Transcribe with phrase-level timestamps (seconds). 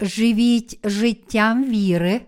[0.00, 2.26] живіть життям віри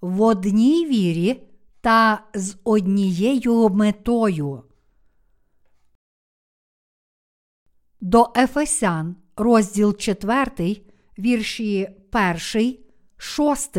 [0.00, 1.42] в одній вірі
[1.80, 4.62] та з однією метою.
[8.00, 10.76] До Ефесян, розділ 4,
[11.18, 12.76] вірші 1,
[13.16, 13.78] 6.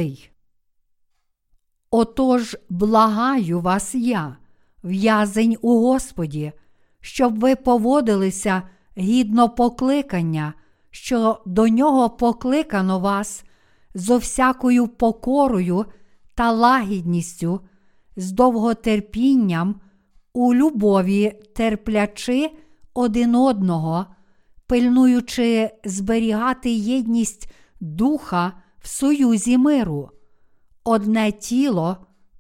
[1.92, 4.38] Отож, благаю вас я,
[4.84, 6.52] в'язень у Господі,
[7.00, 10.54] щоб ви поводилися гідно покликання,
[10.92, 13.44] що до нього покликано вас
[13.96, 15.86] зо всякою покорою
[16.36, 17.62] та лагідністю,
[18.16, 19.82] з довготерпінням,
[20.34, 22.52] у любові терплячи
[22.94, 24.06] один одного,
[24.68, 30.10] пильнуючи зберігати єдність духа в союзі миру,
[30.84, 31.98] одне тіло,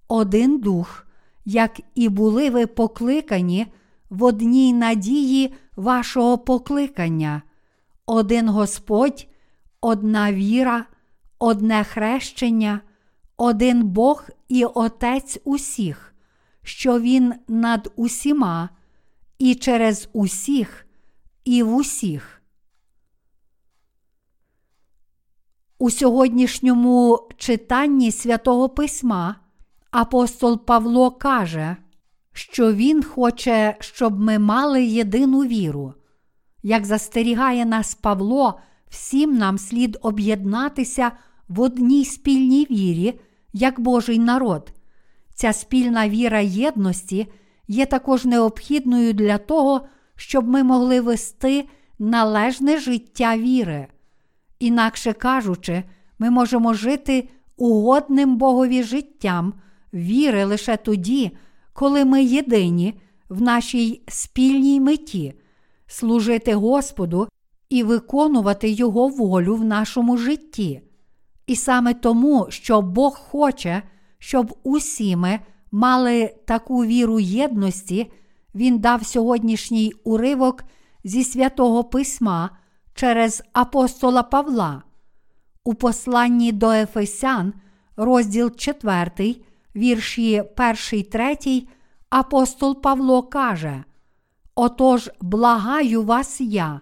[0.07, 1.07] один дух,
[1.45, 3.67] як і були ви покликані
[4.09, 7.41] в одній надії вашого покликання,
[8.05, 9.27] один Господь,
[9.81, 10.85] одна віра,
[11.39, 12.81] одне хрещення,
[13.37, 16.13] один Бог і Отець усіх,
[16.63, 18.69] що Він над усіма,
[19.39, 20.85] і через усіх,
[21.45, 22.41] і в усіх.
[25.77, 29.35] У сьогоднішньому читанні святого Письма
[29.91, 31.77] апостол Павло каже,
[32.33, 35.93] що він хоче, щоб ми мали єдину віру.
[36.63, 38.59] Як застерігає нас Павло,
[38.89, 41.11] всім нам слід об'єднатися
[41.47, 43.19] в одній спільній вірі,
[43.53, 44.73] як Божий народ.
[45.33, 47.27] Ця спільна віра єдності
[47.67, 49.81] є також необхідною для того,
[50.15, 51.67] щоб ми могли вести
[51.99, 53.87] належне життя віри.
[54.59, 55.83] Інакше кажучи,
[56.19, 59.53] ми можемо жити угодним Богові життям
[59.93, 61.31] віри лише тоді,
[61.73, 62.93] коли ми єдині
[63.29, 65.33] в нашій спільній меті
[65.91, 67.27] служити Господу
[67.69, 70.81] і виконувати Його волю в нашому житті.
[71.47, 73.83] І саме тому, що Бог хоче,
[74.19, 75.39] щоб усі ми
[75.71, 78.11] мали таку віру єдності,
[78.55, 80.63] Він дав сьогоднішній уривок
[81.03, 82.49] зі святого Письма
[82.93, 84.83] через апостола Павла.
[85.63, 87.53] У посланні до Ефесян,
[87.97, 89.35] розділ 4,
[89.75, 90.43] вірші
[90.91, 91.63] 1, 3,
[92.09, 93.83] апостол Павло каже:
[94.55, 96.81] Отож, благаю вас я,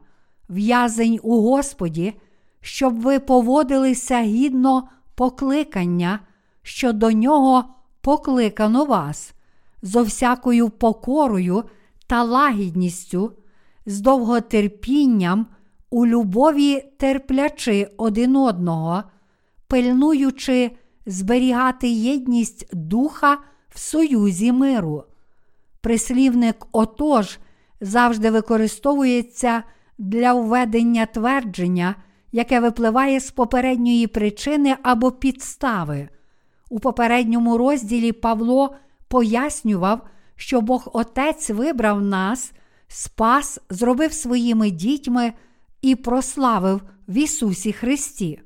[0.50, 2.14] в'язень у Господі,
[2.62, 6.20] щоб ви поводилися гідно покликання,
[6.62, 7.64] що до нього
[8.02, 9.34] покликано вас,
[9.82, 11.64] зо всякою покорою
[12.08, 13.32] та лагідністю,
[13.86, 15.48] з довготерпінням,
[15.90, 19.04] у любові терплячи один одного,
[19.68, 20.72] пильнуючи
[21.06, 23.38] зберігати єдність духа
[23.70, 25.04] в союзі миру.
[25.82, 27.40] Прислівник отож
[27.82, 29.64] завжди використовується
[29.98, 31.96] для введення твердження,
[32.32, 36.10] яке випливає з попередньої причини або підстави.
[36.70, 38.76] У попередньому розділі Павло
[39.08, 40.02] пояснював,
[40.36, 42.52] що Бог Отець вибрав нас,
[42.88, 45.34] спас, зробив своїми дітьми
[45.82, 48.42] і прославив в Ісусі Христі.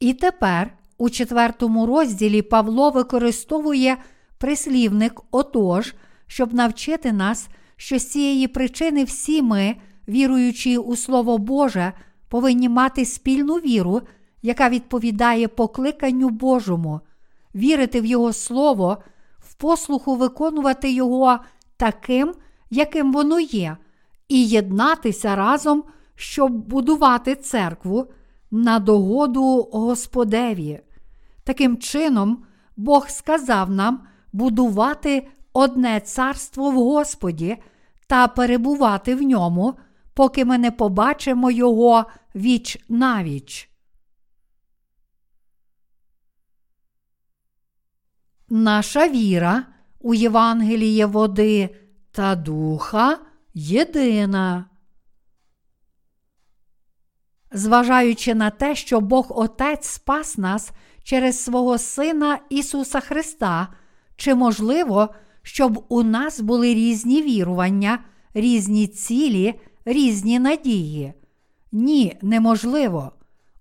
[0.00, 3.96] І тепер у четвертому розділі Павло використовує
[4.38, 5.94] прислівник отож,
[6.26, 7.48] щоб навчити нас,
[7.80, 9.76] що з цієї причини всі ми,
[10.08, 11.92] віруючи у Слово Боже,
[12.28, 14.00] повинні мати спільну віру,
[14.42, 17.00] яка відповідає покликанню Божому,
[17.54, 18.98] вірити в Його Слово,
[19.38, 21.38] в послуху виконувати Його
[21.76, 22.34] таким,
[22.70, 23.76] яким воно є,
[24.28, 28.06] і єднатися разом, щоб будувати церкву
[28.50, 30.80] на догоду Господеві.
[31.44, 32.44] Таким чином,
[32.76, 34.00] Бог сказав нам
[34.32, 37.56] будувати одне царство в Господі
[38.06, 39.74] та перебувати в ньому,
[40.14, 43.70] поки ми не побачимо Його віч навіч.
[48.48, 49.66] Наша віра
[50.00, 51.76] у Євангеліє води
[52.10, 53.18] та духа
[53.54, 54.64] єдина.
[57.52, 60.70] Зважаючи на те, що Бог Отець спас нас
[61.02, 63.68] через свого Сина Ісуса Христа,
[64.16, 67.98] чи можливо, щоб у нас були різні вірування,
[68.34, 69.54] різні цілі,
[69.84, 71.12] різні надії?
[71.72, 73.12] Ні, неможливо,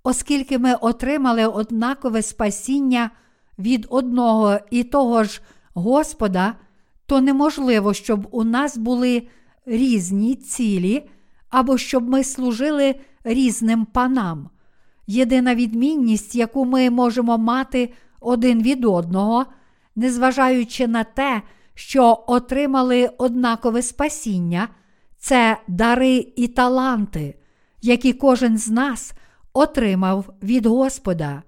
[0.03, 3.11] оскільки ми отримали однакове спасіння
[3.59, 5.41] від одного і того ж
[5.73, 6.55] Господа,
[7.05, 9.27] то неможливо, щоб у нас були
[9.65, 11.09] різні цілі,
[11.49, 14.49] або щоб ми служили різним панам.
[15.07, 19.45] Єдина відмінність, яку ми можемо мати один від одного,
[19.95, 21.41] незважаючи на те,
[21.79, 24.67] що отримали однакове спасіння,
[25.17, 27.35] це дари і таланти,
[27.81, 29.13] які кожен з нас
[29.53, 31.43] отримав від Господа.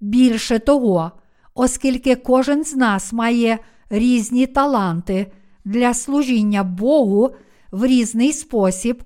[0.00, 1.12] Більше того,
[1.54, 3.58] оскільки кожен з нас має
[3.90, 5.32] різні таланти
[5.64, 7.30] для служіння Богу
[7.72, 9.02] в різний спосіб,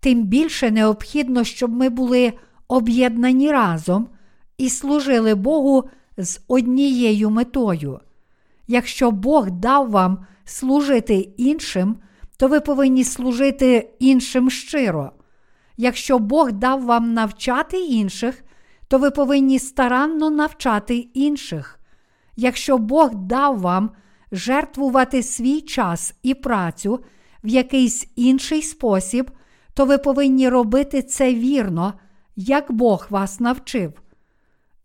[0.00, 2.32] тим більше необхідно, щоб ми були
[2.68, 4.08] об'єднані разом
[4.58, 5.84] і служили Богу
[6.16, 8.00] з однією метою.
[8.66, 11.96] Якщо Бог дав вам служити іншим,
[12.36, 15.12] то ви повинні служити іншим щиро.
[15.76, 18.44] Якщо Бог дав вам навчати інших,
[18.88, 21.80] то ви повинні старанно навчати інших.
[22.36, 23.90] Якщо Бог дав вам
[24.32, 27.04] жертвувати свій час і працю
[27.44, 29.30] в якийсь інший спосіб,
[29.74, 31.94] то ви повинні робити це вірно,
[32.36, 33.92] як Бог вас навчив.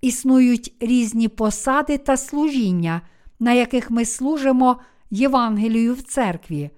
[0.01, 3.01] Існують різні посади та служіння,
[3.39, 4.79] на яких ми служимо
[5.11, 6.69] Євангелію в церкві.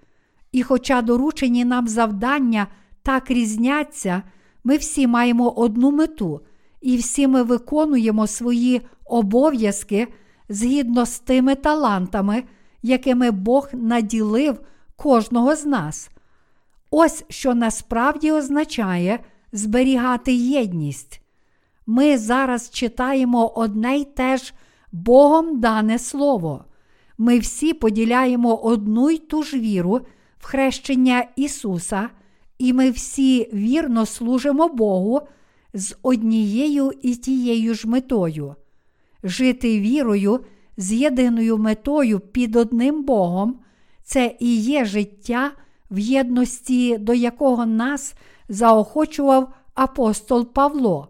[0.51, 2.67] І, хоча доручені нам завдання
[3.03, 4.23] так різняться,
[4.63, 6.41] ми всі маємо одну мету,
[6.81, 10.07] і всі ми виконуємо свої обов'язки
[10.49, 12.43] згідно з тими талантами,
[12.81, 14.59] якими Бог наділив
[14.95, 16.09] кожного з нас.
[16.91, 19.19] Ось що насправді означає
[19.51, 21.21] зберігати єдність.
[21.87, 24.53] Ми зараз читаємо одне й те ж
[24.91, 26.65] Богом дане Слово.
[27.17, 30.01] Ми всі поділяємо одну й ту ж віру
[30.39, 32.09] в хрещення Ісуса,
[32.57, 35.21] і ми всі вірно служимо Богу
[35.73, 38.55] з однією і тією ж метою.
[39.23, 40.39] Жити вірою
[40.77, 43.59] з єдиною метою під одним Богом
[44.03, 45.51] це і є життя
[45.91, 48.13] в єдності, до якого нас
[48.49, 51.07] заохочував апостол Павло.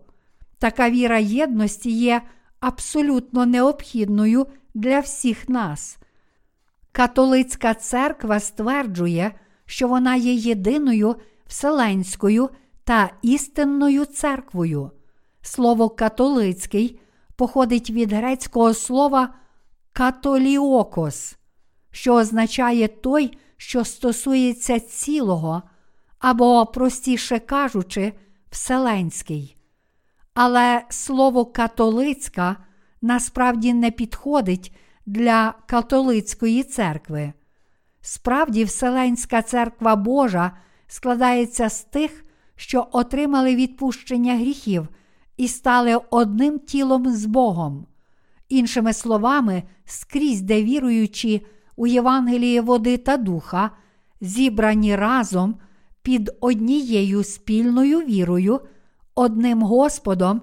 [0.59, 2.21] Така віра єдності є
[2.61, 5.97] абсолютно необхідною для всіх нас.
[6.91, 9.31] Католицька церква стверджує,
[9.65, 11.15] що вона є єдиною
[11.45, 12.49] вселенською
[12.83, 14.91] та істинною церквою.
[15.41, 16.99] Слово католицький
[17.35, 19.33] походить від грецького слова
[19.93, 21.35] католіокос,
[21.91, 25.61] що означає той, що стосується цілого,
[26.19, 28.13] або, простіше кажучи,
[28.49, 29.60] вселенський.
[30.33, 32.57] Але слово католицька
[33.01, 34.75] насправді не підходить
[35.05, 37.33] для католицької церкви.
[38.01, 40.51] Справді, Вселенська церква Божа
[40.87, 42.25] складається з тих,
[42.55, 44.87] що отримали відпущення гріхів
[45.37, 47.85] і стали одним тілом з Богом.
[48.49, 51.41] Іншими словами, скрізь, де віруючи
[51.75, 53.71] у Євангелії води та духа,
[54.21, 55.55] зібрані разом
[56.01, 58.61] під однією спільною вірою,
[59.21, 60.41] одним Господом,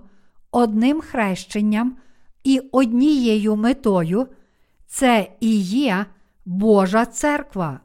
[0.50, 1.96] одним хрещенням
[2.44, 4.26] і однією метою,
[4.86, 6.06] це і є
[6.44, 7.80] Божа церква.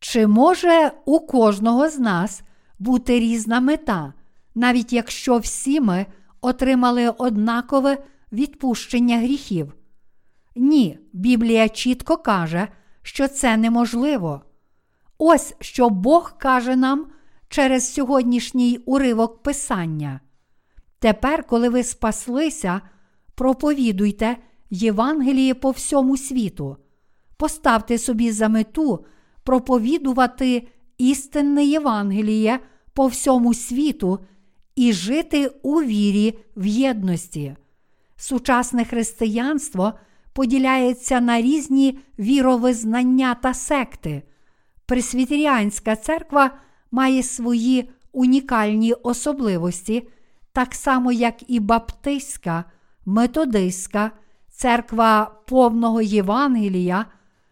[0.00, 2.42] Чи може у кожного з нас
[2.78, 4.12] бути різна мета,
[4.54, 6.06] навіть якщо всі ми
[6.40, 7.98] отримали однакове
[8.32, 9.74] відпущення гріхів?
[10.56, 12.68] Ні, Біблія чітко каже,
[13.02, 14.42] що це неможливо.
[15.18, 17.06] Ось що Бог каже нам
[17.50, 20.20] через сьогоднішній уривок Писання.
[20.98, 22.80] Тепер, коли ви спаслися,
[23.34, 24.36] проповідуйте
[24.70, 26.76] Євангеліє по всьому світу.
[27.36, 29.04] Поставте собі за мету
[29.42, 32.60] проповідувати істинне Євангеліє
[32.94, 34.18] по всьому світу
[34.76, 37.56] і жити у вірі в єдності.
[38.16, 39.92] Сучасне християнство
[40.32, 44.22] поділяється на різні віровизнання та секти.
[44.86, 46.50] Пресвітеріанська церква
[46.90, 50.08] має свої унікальні особливості,
[50.52, 52.64] так само як і баптистська,
[53.06, 54.10] методистська,
[54.50, 57.06] церква повного Євангелія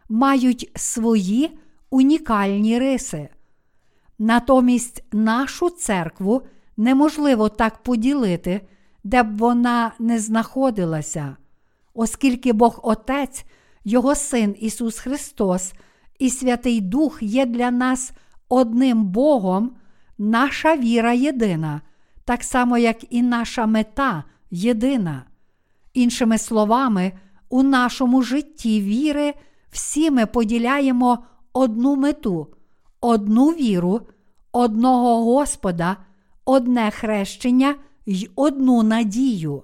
[0.09, 1.59] мають свої
[1.91, 3.29] унікальні риси.
[4.19, 6.43] Натомість нашу церкву
[6.77, 8.61] неможливо так поділити,
[9.05, 11.37] де б вона не знаходилася,
[11.95, 13.45] оскільки Бог Отець,
[13.85, 15.73] Його Син Ісус Христос
[16.19, 18.13] і Святий Дух є для нас
[18.49, 19.71] одним Богом,
[20.19, 21.81] наша віра єдина,
[22.25, 25.25] так само, як і наша мета єдина.
[25.95, 27.13] Іншими словами,
[27.49, 29.35] у нашому житті віри
[29.71, 31.19] всі ми поділяємо
[31.53, 32.47] одну мету,
[33.01, 34.01] одну віру,
[34.53, 35.97] одного Господа,
[36.45, 37.75] одне хрещення
[38.07, 39.63] й одну надію.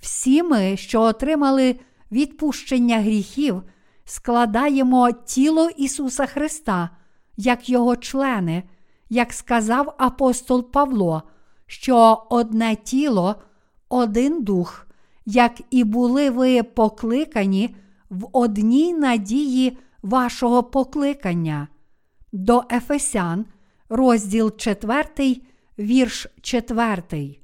[0.00, 1.76] Всі ми, що отримали
[2.12, 3.62] відпущення гріхів,
[4.04, 6.90] складаємо тіло Ісуса Христа,
[7.36, 8.62] як Його члени,
[9.08, 11.22] як сказав апостол Павло,
[11.66, 13.34] що одне тіло,
[13.88, 14.86] один дух,
[15.26, 17.76] як і були ви покликані
[18.10, 21.68] в одній надії вашого покликання.
[22.32, 23.46] До Ефесян,
[23.88, 25.36] розділ 4,
[25.78, 27.38] вірш 4.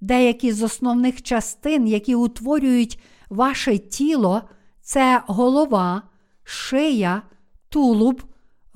[0.00, 4.42] Деякі з основних частин, які утворюють ваше тіло,
[4.80, 6.02] це голова,
[6.44, 7.22] шия,
[7.68, 8.22] тулуб,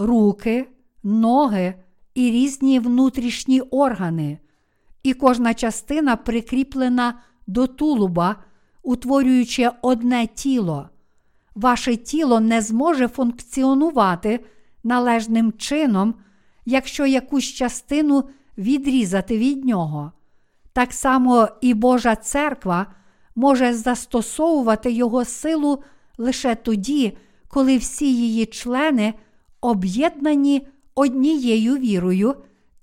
[0.01, 0.69] руки,
[1.03, 1.75] ноги
[2.15, 4.39] і різні внутрішні органи.
[5.03, 7.15] І кожна частина прикріплена
[7.47, 8.37] до тулуба,
[8.83, 10.89] утворюючи одне тіло.
[11.55, 14.41] Ваше тіло не зможе функціонувати
[14.85, 16.15] належним чином,
[16.65, 18.25] якщо якусь частину
[18.59, 20.13] відрізати від нього.
[20.73, 22.87] Так само і Божа церква
[23.37, 25.83] може застосовувати його силу
[26.19, 27.17] лише тоді,
[27.49, 29.15] коли всі її члени
[29.61, 32.35] об'єднані однією вірою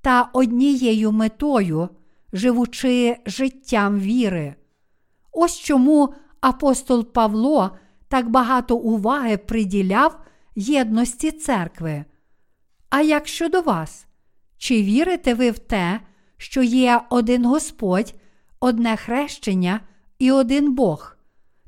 [0.01, 1.89] та однією метою,
[2.33, 4.55] живучи життям віри.
[5.31, 7.71] Ось чому апостол Павло
[8.07, 10.19] так багато уваги приділяв
[10.55, 12.05] єдності церкви.
[12.89, 14.05] А як щодо вас?
[14.57, 15.99] Чи вірите ви в те,
[16.37, 18.13] що є один Господь,
[18.59, 19.79] одне хрещення
[20.19, 21.17] і один Бог?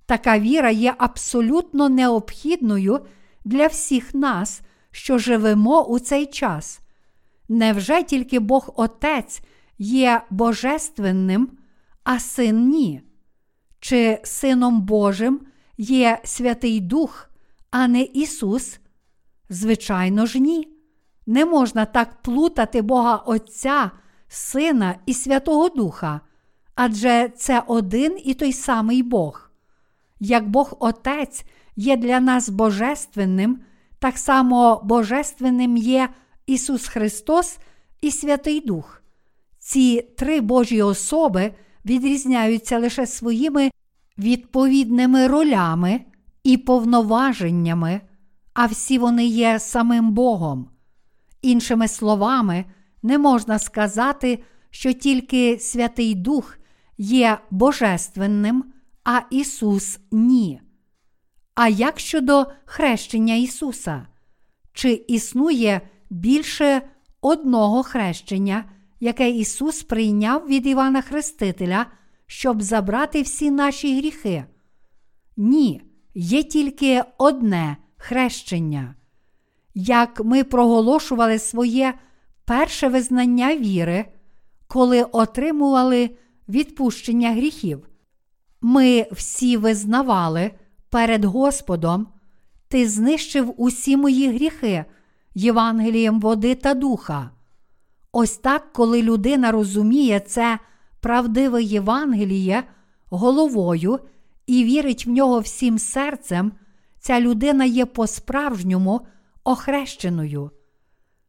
[0.06, 3.00] Така віра є абсолютно необхідною
[3.46, 4.62] для всіх нас,
[5.00, 6.80] що живемо у цей час.
[7.50, 9.42] Невже тільки Бог Отець
[9.78, 11.50] є божественним,
[12.04, 13.02] а син ні?
[13.80, 15.42] Чи Сином Божим
[15.78, 17.30] є Святий Дух,
[17.72, 18.80] а не Ісус?
[19.50, 20.68] Звичайно ж, ні.
[21.26, 23.92] Не можна так плутати Бога Отця,
[24.28, 26.22] Сина і Святого Духа,
[26.76, 29.52] адже це один і той самий Бог.
[30.20, 31.44] Як Бог Отець
[31.76, 33.60] є для нас божественним,
[34.00, 36.10] так само божественним є
[36.46, 37.58] Ісус Христос
[38.02, 39.02] і Святий Дух.
[39.60, 41.54] Ці три Божі особи
[41.86, 43.72] відрізняються лише своїми
[44.18, 46.02] відповідними ролями
[46.44, 48.02] і повноваженнями,
[48.54, 50.70] а всі вони є самим Богом.
[51.42, 52.66] Іншими словами,
[53.04, 56.58] не можна сказати, що тільки Святий Дух
[56.98, 58.64] є божественним,
[59.04, 60.62] а Ісус ні.
[61.62, 64.08] А як щодо хрещення Ісуса?
[64.74, 66.82] Чи існує більше
[67.22, 68.64] одного хрещення,
[69.00, 71.86] яке Ісус прийняв від Івана Хрестителя,
[72.28, 74.46] щоб забрати всі наші гріхи?
[75.38, 75.82] Ні,
[76.16, 78.96] є тільки одне хрещення.
[79.74, 81.94] Як ми проголошували своє
[82.46, 84.06] перше визнання віри,
[84.68, 86.10] коли отримували
[86.50, 87.88] відпущення гріхів,
[88.62, 90.52] ми всі визнавали
[90.90, 92.08] перед Господом,
[92.68, 94.86] Ти знищив усі мої гріхи
[95.36, 97.32] Євангелієм води та духа.
[98.12, 100.60] Ось так, коли людина розуміє це
[101.00, 102.64] правдиве Євангеліє
[103.06, 104.00] головою
[104.48, 106.52] і вірить в нього всім серцем,
[107.00, 109.02] ця людина є по-справжньому
[109.44, 110.52] охрещеною.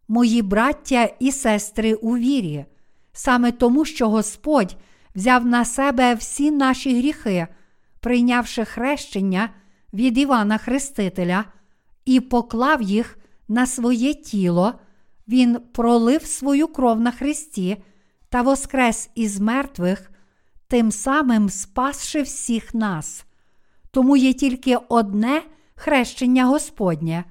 [0.09, 2.65] Мої браття і сестри у вірі,
[3.13, 4.77] саме тому, що Господь
[5.15, 7.47] взяв на себе всі наші гріхи,
[8.01, 9.51] прийнявши хрещення
[9.93, 11.45] від Івана Хрестителя,
[12.05, 14.75] і поклав їх на своє тіло,
[15.29, 17.83] Він пролив свою кров на Христі
[18.29, 20.11] та воскрес із мертвих,
[20.69, 23.25] тим самим спасши всіх нас.
[23.91, 25.43] Тому є тільки одне
[25.75, 27.25] хрещення Господнє,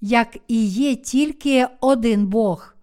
[0.00, 2.74] як і є тільки один Бог.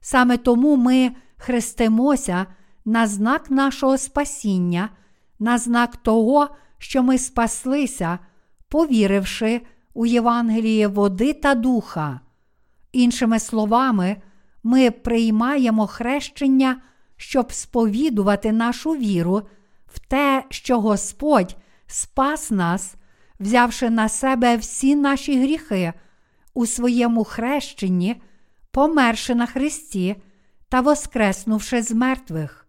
[0.00, 2.46] Саме тому ми хрестимося
[2.84, 4.90] на знак нашого спасіння,
[5.38, 6.48] на знак того,
[6.84, 8.18] що ми спаслися,
[8.68, 9.60] повіривши
[9.94, 12.20] у Євангеліє води та духа.
[12.92, 14.16] Іншими словами,
[14.62, 16.82] ми приймаємо хрещення,
[17.16, 19.42] щоб сповідувати нашу віру
[19.86, 22.94] в те, що Господь спас нас,
[23.40, 25.92] взявши на себе всі наші гріхи
[26.54, 28.22] у своєму хрещенні,
[28.70, 30.16] померши на Христі
[30.68, 32.66] та воскреснувши з мертвих.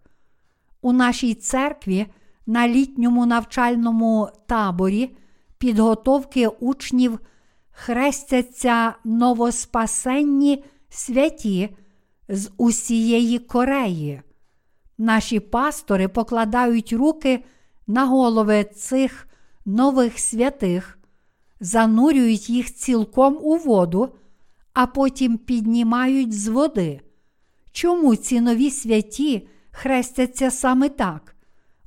[0.82, 2.08] У нашій церкві
[2.46, 5.16] на літньому навчальному таборі
[5.58, 7.20] підготовки учнів
[7.72, 11.78] хрестяться новоспасенні святі
[12.30, 14.22] з усієї Кореї.
[14.98, 17.44] Наші пастори покладають руки
[17.88, 19.28] на голови цих
[19.66, 21.00] нових святих,
[21.60, 24.16] занурюють їх цілком у воду,
[24.74, 27.02] а потім піднімають з води.
[27.72, 31.35] Чому ці нові святі хрестяться саме так?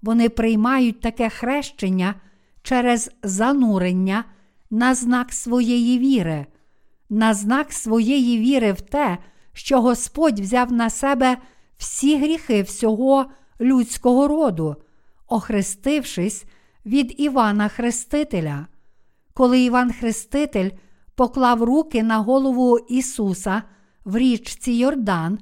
[0.02, 2.14] Вони приймають таке хрещення
[2.62, 4.24] через занурення
[4.70, 6.46] на знак своєї віри,
[7.10, 9.18] на знак своєї віри в те,
[9.52, 11.36] що Господь взяв на себе
[11.78, 13.26] всі гріхи всього
[13.60, 14.76] людського роду,
[15.28, 16.44] охрестившись
[16.86, 18.66] від Івана Хрестителя.
[19.34, 20.70] Коли Іван Хреститель
[21.14, 23.62] поклав руки на голову Ісуса
[24.04, 25.38] в річці Йордан,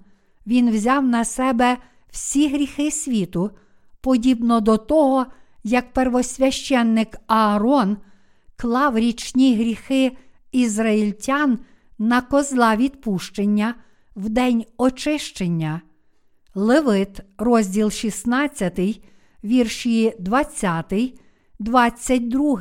[0.47, 1.77] Він взяв на себе
[2.11, 3.51] всі гріхи світу,
[4.07, 5.27] подібно до того,
[5.65, 7.97] як первосвященник Аарон
[8.57, 10.17] клав річні гріхи
[10.53, 11.59] ізраїльтян
[11.99, 13.75] на козла відпущення
[14.17, 15.81] в день очищення.
[16.55, 19.01] Левит, розділ 16,
[19.45, 20.95] вірші 20,
[21.59, 22.61] 22.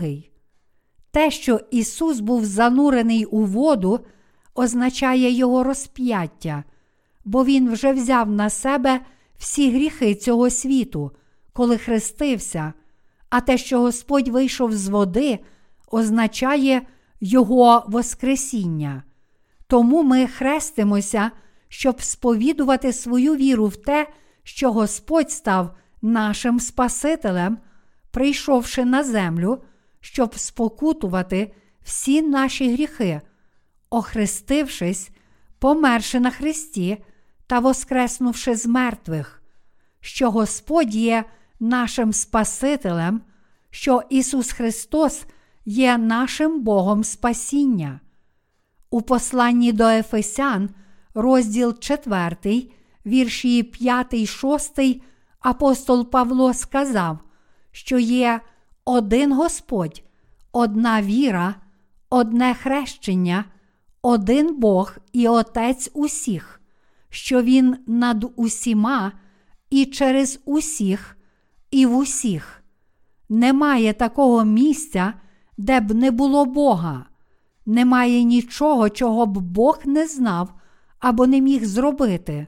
[1.11, 3.99] Те, що Ісус був занурений у воду,
[4.55, 6.63] означає Його розп'яття,
[7.25, 9.01] бо Він вже взяв на себе
[9.37, 11.11] всі гріхи цього світу,
[11.55, 12.73] коли хрестився,
[13.29, 15.39] а те, що Господь вийшов з води,
[15.91, 16.81] означає
[17.21, 19.03] Його Воскресіння.
[19.67, 21.31] Тому ми хрестимося,
[21.67, 24.07] щоб сповідувати свою віру в те,
[24.43, 27.57] що Господь став нашим Спасителем,
[28.11, 29.63] прийшовши на землю,
[29.99, 33.21] щоб спокутувати всі наші гріхи,
[33.89, 35.09] охрестившись,
[35.59, 36.97] померши на Христі
[37.47, 39.41] та воскреснувши з мертвих,
[39.99, 41.23] що Господь є
[41.59, 43.21] нашим Спасителем,
[43.69, 45.25] що Ісус Христос
[45.65, 47.99] є нашим Богом Спасіння.
[48.89, 50.69] У посланні до Ефесян,
[51.13, 52.67] розділ 4,
[53.05, 54.79] вірші 5, 6,
[55.39, 57.19] апостол Павло сказав,
[57.71, 58.41] що є
[58.85, 60.03] один Господь,
[60.51, 61.55] одна віра,
[62.09, 63.45] одне хрещення,
[64.01, 66.61] один Бог і Отець усіх,
[67.09, 69.11] що Він над усіма
[69.69, 71.14] і через усіх,
[71.71, 72.63] і в усіх.
[73.29, 75.13] Немає такого місця,
[75.57, 77.05] де б не було Бога.
[77.65, 80.53] Немає нічого, чого б Бог не знав
[80.99, 82.47] або не міг зробити,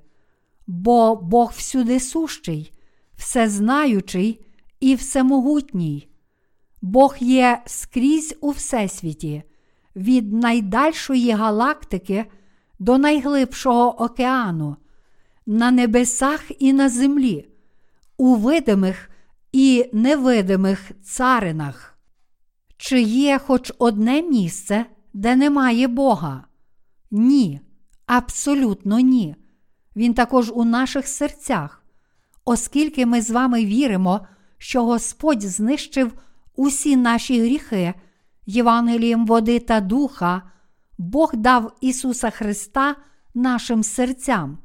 [0.67, 2.73] бо Бог всюди сущий,
[3.17, 4.45] всезнаючий
[4.79, 6.07] і всемогутній.
[6.81, 9.43] Бог є скрізь у Всесвіті,
[9.95, 12.25] від найдальшої галактики
[12.79, 14.75] до найглибшого океану,
[15.45, 17.47] на небесах і на землі,
[18.17, 19.09] у видимих
[19.51, 21.97] і невидимих царинах.
[22.77, 26.43] Чи є хоч одне місце, де немає Бога?
[27.11, 27.61] Ні,
[28.05, 29.35] абсолютно ні.
[29.95, 31.83] Він також у наших серцях,
[32.45, 34.27] оскільки ми з вами віримо,
[34.57, 36.13] що Господь знищив
[36.55, 37.93] усі наші гріхи
[38.45, 40.41] Євангелієм води та духа,
[40.97, 42.95] Бог дав Ісуса Христа
[43.33, 44.57] нашим серцям,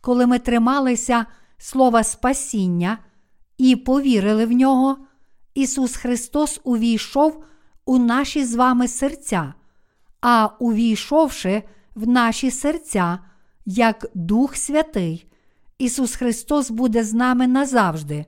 [0.00, 1.26] коли ми трималися
[1.58, 2.98] Слова Спасіння
[3.58, 4.98] і повірили в нього,
[5.54, 7.44] Ісус Христос увійшов
[7.84, 9.54] у наші з вами серця,
[10.20, 11.62] а увійшовши
[11.94, 13.18] в наші серця,
[13.66, 15.26] як Дух Святий,
[15.78, 18.24] Ісус Христос буде з нами назавжди.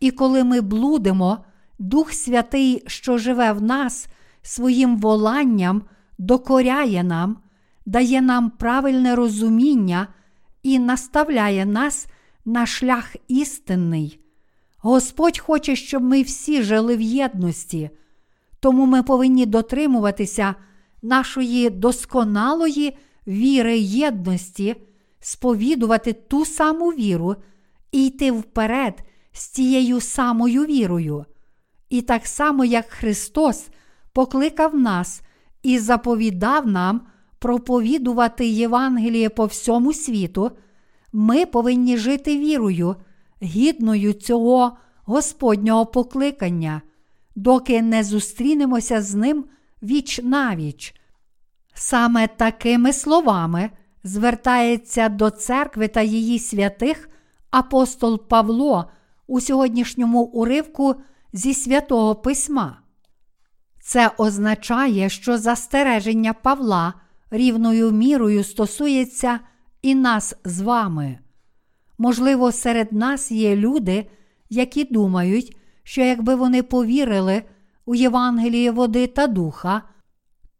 [0.00, 1.44] І коли ми блудимо,
[1.78, 4.06] Дух Святий, що живе в нас,
[4.42, 5.82] своїм воланням
[6.18, 7.38] докоряє нам,
[7.86, 10.08] дає нам правильне розуміння
[10.62, 12.06] і наставляє нас
[12.46, 14.20] на шлях істинний.
[14.78, 17.90] Господь хоче, щоб ми всі жили в єдності,
[18.60, 20.54] тому ми повинні дотримуватися
[21.02, 24.76] нашої досконалої віри єдності,
[25.20, 27.36] сповідувати ту саму віру
[27.92, 31.24] і йти вперед з тією самою вірою.
[31.88, 33.68] І так само, як Христос
[34.12, 35.22] покликав нас
[35.62, 37.00] і заповідав нам
[37.38, 40.50] проповідувати Євангеліє по всьому світу,
[41.18, 42.96] ми повинні жити вірою,
[43.42, 46.82] гідною цього Господнього покликання,
[47.36, 49.44] доки не зустрінемося з ним
[49.82, 50.94] віч навіч.
[51.74, 53.70] Саме такими словами
[54.04, 57.08] звертається до церкви та її святих
[57.50, 58.90] апостол Павло
[59.26, 60.94] у сьогоднішньому уривку
[61.32, 62.78] зі святого Письма.
[63.80, 66.94] Це означає, що застереження Павла
[67.30, 69.40] рівною мірою стосується
[69.82, 71.18] і нас з вами.
[71.98, 74.06] Можливо, серед нас є люди,
[74.50, 77.42] які думають, що якби вони повірили
[77.86, 79.82] у Євангеліє води та духа,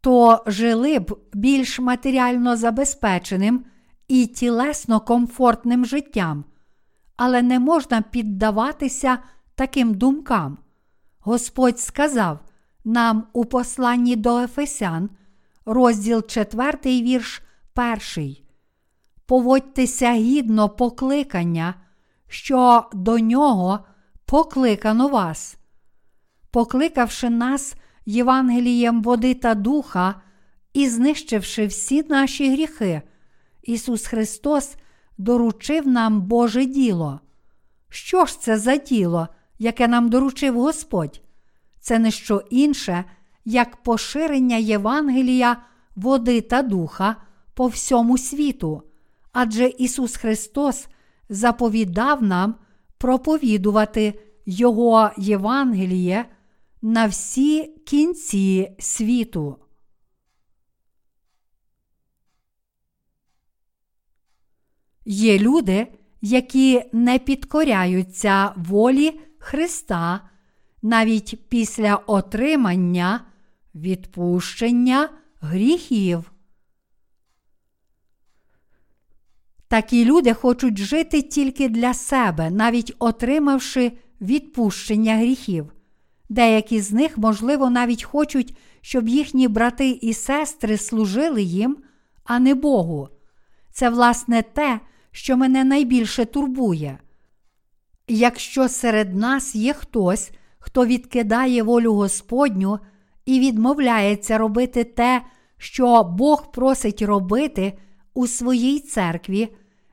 [0.01, 3.65] то жили б більш матеріально забезпеченим
[4.09, 6.45] і тілесно комфортним життям,
[7.17, 9.19] але не можна піддаватися
[9.55, 10.59] таким думкам.
[11.19, 12.39] Господь сказав
[12.85, 15.11] нам у посланні до Ефесян,
[15.65, 17.43] розділ 4, вірш
[18.17, 18.46] 1.
[19.27, 21.75] Поводьтеся гідно покликання,
[22.29, 23.79] що до нього
[24.25, 25.57] покликано вас.
[26.51, 27.75] Покликавши нас
[28.07, 30.15] Євангелієм води та духа
[30.73, 33.03] і знищивши всі наші гріхи,
[33.63, 34.77] Ісус Христос
[35.19, 37.21] доручив нам Боже діло.
[37.89, 41.21] Що ж це за діло, яке нам доручив Господь?
[41.81, 43.05] Це не що інше,
[43.45, 45.57] як поширення Євангелія,
[45.97, 47.17] води та духа
[47.55, 48.83] по всьому світу,
[49.39, 50.89] адже Ісус Христос
[51.29, 52.55] заповідав нам
[52.99, 56.25] проповідувати Його Євангеліє
[56.83, 59.57] на всі кінці світу.
[65.05, 65.87] Є люди,
[66.21, 70.21] які не підкоряються волі Христа
[70.83, 73.21] навіть після отримання
[73.75, 75.09] відпущення
[75.41, 76.36] гріхів.
[79.69, 85.73] Такі люди хочуть жити тільки для себе, навіть отримавши відпущення гріхів.
[86.29, 91.77] Деякі з них, можливо, навіть хочуть, щоб їхні брати і сестри служили їм,
[92.25, 93.09] а не Богу.
[93.73, 96.99] Це, власне, те, що мене найбільше турбує.
[98.09, 102.79] Якщо серед нас є хтось, хто відкидає волю Господню
[103.25, 105.23] і відмовляється робити те,
[105.59, 107.79] що Бог просить робити
[108.17, 109.49] у своїй церкві,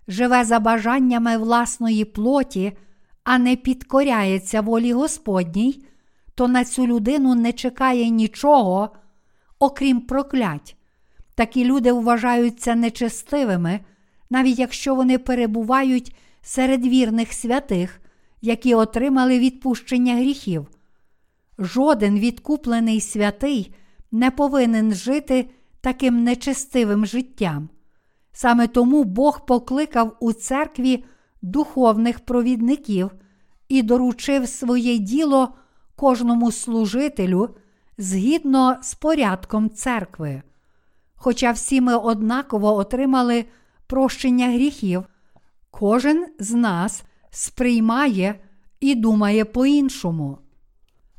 [0.07, 2.71] живе за бажаннями власної плоті,
[3.23, 5.85] а не підкоряється волі Господній,
[6.35, 8.89] то на цю людину не чекає нічого,
[9.59, 10.75] окрім проклять.
[11.35, 13.79] Такі люди вважаються нечестивими,
[14.29, 18.01] навіть якщо вони перебувають серед вірних святих,
[18.41, 20.67] які отримали відпущення гріхів.
[21.59, 23.75] Жоден відкуплений святий
[24.11, 25.49] не повинен жити
[25.81, 27.69] таким нечестивим життям.
[28.33, 31.05] Саме тому Бог покликав у церкві
[31.41, 33.11] духовних провідників
[33.69, 35.53] і доручив своє діло
[35.95, 37.49] кожному служителю
[37.97, 40.41] згідно з порядком церкви.
[41.15, 43.45] Хоча всі ми однаково отримали
[43.87, 45.03] прощення гріхів,
[45.71, 48.39] кожен з нас сприймає
[48.79, 50.37] і думає по-іншому.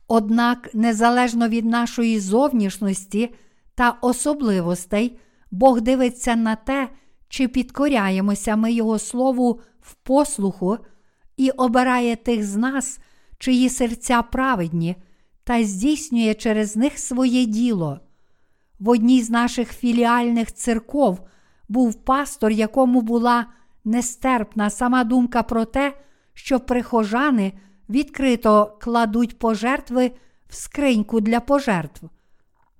[0.08, 3.34] Однак, незалежно від нашої зовнішності
[3.74, 5.18] та особливостей,
[5.50, 6.88] Бог дивиться на те,
[7.34, 10.78] чи підкоряємося ми Його Слову в послуху
[11.36, 12.98] і обирає тих з нас,
[13.38, 14.96] чиї серця праведні,
[15.44, 18.00] та здійснює через них своє діло.
[18.78, 21.20] В одній з наших філіальних церков
[21.68, 23.46] був пастор, якому була
[23.84, 25.92] нестерпна сама думка про те,
[26.34, 27.52] що прихожани
[27.88, 30.12] відкрито кладуть пожертви
[30.48, 32.08] в скриньку для пожертв.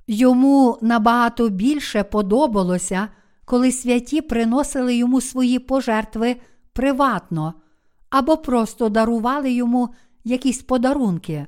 [0.07, 3.09] Йому набагато більше подобалося,
[3.45, 6.37] коли святі приносили йому свої пожертви
[6.73, 7.55] приватно
[8.11, 9.89] або просто дарували йому
[10.25, 11.47] якісь подарунки.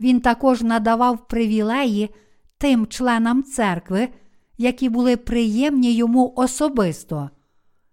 [0.00, 2.10] Він також надавав привілеї
[2.58, 4.08] тим членам церкви,
[4.58, 7.30] які були приємні йому особисто.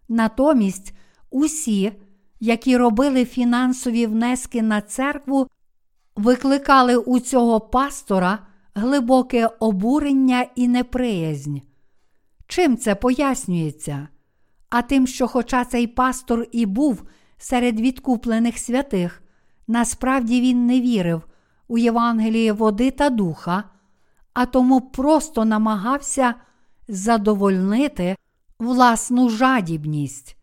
[0.10, 0.94] Натомість
[1.30, 1.92] усі,
[2.40, 5.48] які робили фінансові внески на церкву,
[6.16, 8.40] викликали у цього пастора
[8.76, 11.58] глибоке обурення і неприязнь.
[12.48, 14.08] Чим це пояснюється?
[14.70, 17.04] А тим, що, хоча цей пастор і був
[17.38, 19.24] серед відкуплених святих,
[19.68, 21.22] насправді він не вірив
[21.68, 23.64] у Євангеліє води та духа,
[24.34, 26.36] а тому просто намагався
[26.88, 28.16] задовольнити
[28.60, 30.38] власну жадібність.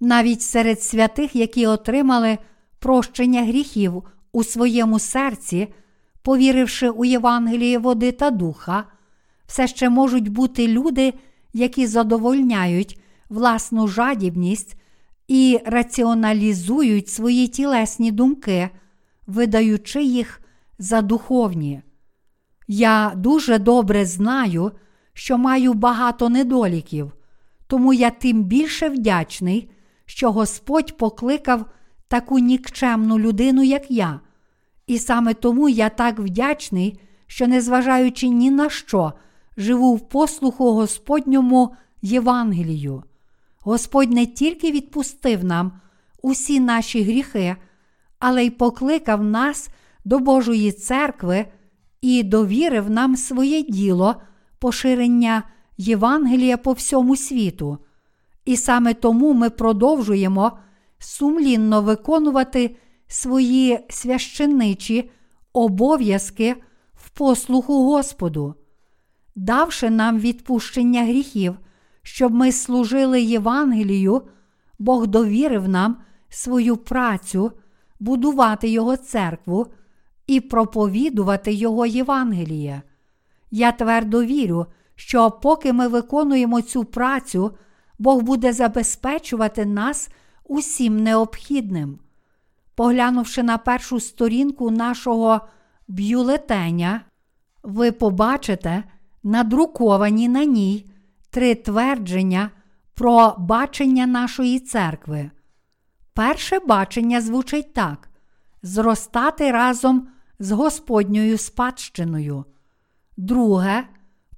[0.00, 2.38] Навіть серед святих, які отримали
[2.78, 5.74] прощення гріхів у своєму серці,
[6.22, 8.84] повіривши у Євангеліє води та духа,
[9.46, 11.14] все ще можуть бути люди,
[11.56, 14.76] які задовольняють власну жадібність
[15.28, 18.70] і раціоналізують свої тілесні думки,
[19.26, 20.40] видаючи їх
[20.78, 21.82] за духовні.
[22.68, 24.72] Я дуже добре знаю,
[25.12, 27.12] що маю багато недоліків,
[27.66, 29.70] тому я тим більше вдячний,
[30.06, 31.64] що Господь покликав
[32.08, 34.20] таку нікчемну людину, як я.
[34.86, 39.12] І саме тому я так вдячний, що, незважаючи ні на що,
[39.56, 43.02] живу в послуху Господньому Євангелію.
[43.60, 45.72] Господь не тільки відпустив нам
[46.22, 47.56] усі наші гріхи,
[48.18, 49.68] але й покликав нас
[50.04, 51.46] до Божої церкви
[52.00, 54.14] і довірив нам своє діло
[54.58, 55.42] поширення
[55.76, 57.78] Євангелія по всьому світу.
[58.44, 60.58] І саме тому ми продовжуємо
[60.98, 65.10] сумлінно виконувати свої священничі
[65.52, 66.56] обов'язки
[66.94, 68.54] в послуху Господу,
[69.36, 71.56] давши нам відпущення гріхів,
[72.02, 74.22] щоб ми служили Євангелію,
[74.78, 75.96] Бог довірив нам
[76.28, 77.52] свою працю,
[78.00, 79.66] будувати Його церкву
[80.26, 82.82] і проповідувати Його Євангеліє.
[83.50, 87.56] Я твердо вірю, що поки ми виконуємо цю працю,
[87.98, 90.08] Бог буде забезпечувати нас
[90.44, 91.98] усім необхідним.
[92.74, 95.40] Поглянувши на першу сторінку нашого
[95.88, 97.00] бюлетеня,
[97.62, 98.84] ви побачите
[99.26, 100.90] надруковані на ній
[101.30, 102.50] три твердження
[102.94, 105.30] про бачення нашої церкви.
[106.14, 108.08] Перше бачення звучить так:
[108.62, 110.08] зростати разом
[110.38, 112.44] з Господньою спадщиною.
[113.16, 113.84] Друге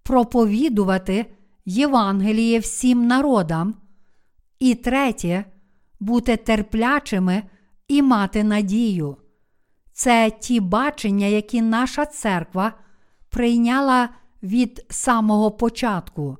[0.02, 1.26] проповідувати
[1.64, 3.74] Євангеліє всім народам.
[4.58, 5.44] І третє
[6.00, 7.42] бути терплячими
[7.88, 9.16] і мати надію.
[9.92, 12.72] Це ті бачення, які наша церква
[13.28, 14.08] прийняла
[14.42, 16.38] від самого початку.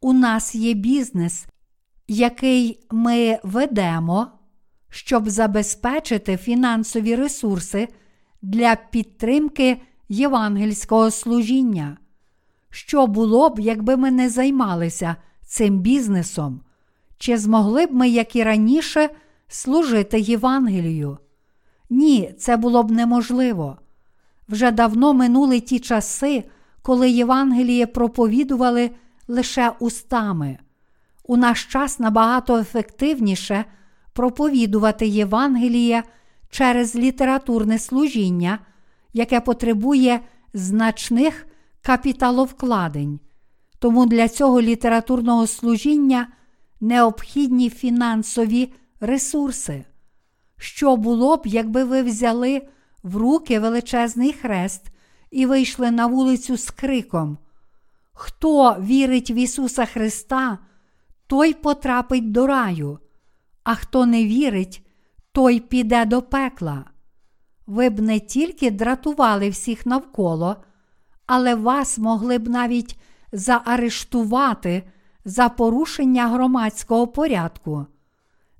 [0.00, 1.46] У нас є бізнес,
[2.08, 4.28] який ми ведемо,
[4.90, 7.88] щоб забезпечити фінансові ресурси
[8.42, 11.96] для підтримки євангельського служіння.
[12.70, 16.60] Що було б, якби ми не займалися цим бізнесом?
[17.18, 19.10] Чи змогли б ми, як і раніше,
[19.48, 21.18] служити Євангелію?
[21.90, 23.78] Ні, це було б неможливо.
[24.48, 26.44] Вже давно минули ті часи,
[26.84, 28.90] коли Євангеліє проповідували
[29.28, 30.58] лише устами.
[31.22, 33.64] У наш час набагато ефективніше
[34.12, 36.02] проповідувати Євангеліє
[36.50, 38.58] через літературне служіння,
[39.12, 40.20] яке потребує
[40.54, 41.46] значних
[41.82, 43.20] капіталовкладень.
[43.78, 46.28] Тому для цього літературного служіння
[46.80, 49.84] необхідні фінансові ресурси.
[50.58, 52.62] Що було б, якби ви взяли
[53.02, 54.93] в руки величезний хрест
[55.34, 57.38] і вийшли на вулицю з криком?
[58.12, 60.58] Хто вірить в Ісуса Христа,
[61.26, 62.98] той потрапить до раю,
[63.64, 64.86] а хто не вірить,
[65.32, 66.84] той піде до пекла.
[67.66, 70.56] Ви б не тільки дратували всіх навколо,
[71.26, 72.98] але вас могли б навіть
[73.32, 74.82] заарештувати
[75.24, 77.86] за порушення громадського порядку.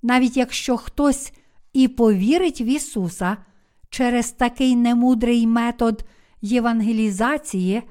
[0.03, 1.33] Навіть якщо хтось
[1.73, 3.37] і повірить в Ісуса
[3.91, 6.05] через такий немудрий метод
[6.45, 7.83] євангелізації,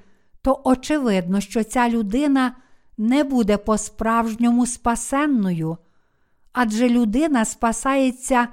[0.42, 2.56] то очевидно, що ця людина
[2.98, 5.78] не буде по-справжньому спасенною,
[6.52, 8.48] адже людина спасається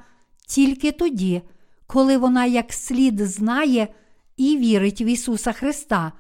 [0.47, 1.43] тільки тоді,
[1.87, 3.89] коли вона як слід знає
[4.37, 6.13] і вірить в Ісуса Христа,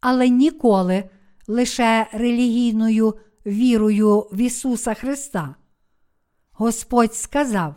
[0.00, 1.04] але ніколи
[1.48, 3.14] лише релігійною
[3.46, 5.54] вірою в Ісуса Христа.
[6.52, 7.74] Господь сказав: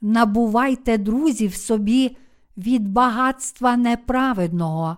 [0.00, 2.16] набувайте друзів собі
[2.56, 4.96] від багатства неправедного.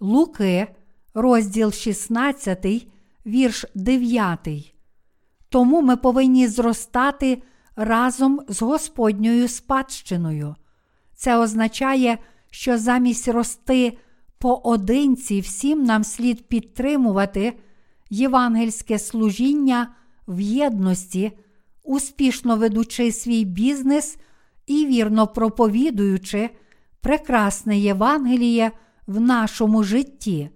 [0.00, 0.66] Луки,
[1.14, 2.66] розділ 16,
[3.26, 4.74] вірш 9.
[5.48, 7.42] Тому ми повинні зростати
[7.76, 10.54] разом з Господньою спадщиною.
[11.14, 12.18] Це означає,
[12.50, 13.98] що замість рости
[14.38, 17.52] поодинці всім нам слід підтримувати
[18.10, 19.94] євангельське служіння
[20.28, 21.32] в єдності,
[21.84, 24.18] успішно ведучи свій бізнес
[24.66, 26.50] і вірно проповідуючи
[27.00, 28.70] прекрасне Євангеліє
[29.06, 30.50] в нашому житті.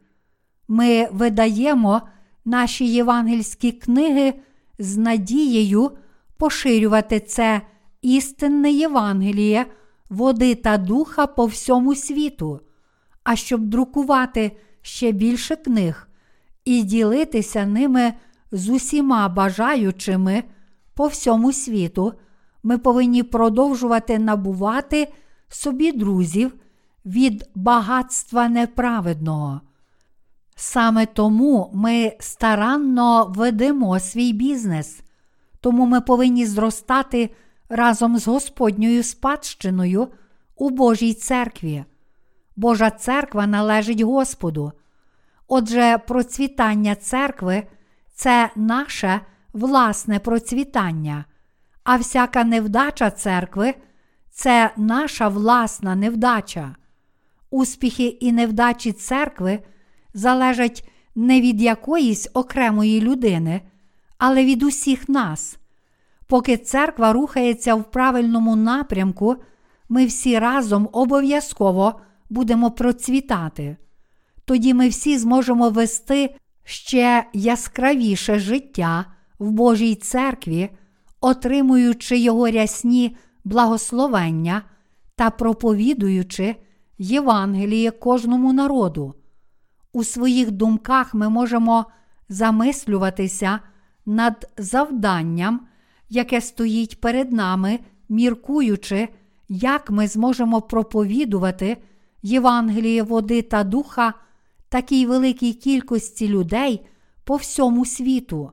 [0.68, 2.02] Ми видаємо
[2.44, 4.34] наші євангельські книги
[4.78, 5.90] з надією
[6.36, 7.60] поширювати це
[8.02, 9.66] істинне Євангеліє,
[10.10, 12.60] води та духа по всьому світу,
[13.24, 16.08] а щоб друкувати ще більше книг
[16.64, 18.12] і ділитися ними
[18.52, 20.44] з усіма бажаючими
[20.94, 22.12] по всьому світу,
[22.62, 25.08] ми повинні продовжувати набувати
[25.48, 26.54] собі друзів
[27.06, 29.60] від багатства неправедного.
[30.56, 35.00] Саме тому ми старанно ведемо свій бізнес,
[35.60, 37.30] тому ми повинні зростати
[37.68, 40.08] разом з Господньою спадщиною
[40.56, 41.84] у Божій церкві.
[42.56, 44.72] Божа церква належить Господу.
[45.48, 47.66] Отже, процвітання церкви
[48.14, 49.20] це наше
[49.52, 51.24] власне процвітання,
[51.84, 53.74] а всяка невдача церкви
[54.34, 56.76] це наша власна невдача.
[57.50, 59.58] Успіхи і невдачі церкви
[60.14, 63.60] залежать не від якоїсь окремої людини,
[64.18, 65.58] але від усіх нас.
[66.26, 69.36] Поки церква рухається в правильному напрямку,
[69.88, 73.76] ми всі разом обов'язково будемо процвітати.
[74.44, 79.04] Тоді ми всі зможемо вести ще яскравіше життя
[79.38, 80.70] в Божій церкві,
[81.20, 84.62] отримуючи його рясні благословення
[85.16, 86.56] та проповідуючи
[86.98, 89.14] Євангеліє кожному народу.
[89.92, 91.86] У своїх думках ми можемо
[92.28, 93.60] замислюватися
[94.06, 95.60] над завданням,
[96.08, 97.78] яке стоїть перед нами,
[98.08, 99.08] міркуючи,
[99.48, 101.76] як ми зможемо проповідувати
[102.22, 104.14] Євангеліє води та духа
[104.68, 106.86] такій великій кількості людей
[107.24, 108.50] по всьому світу.